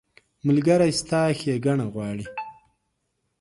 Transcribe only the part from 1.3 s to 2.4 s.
ښېګڼه غواړي.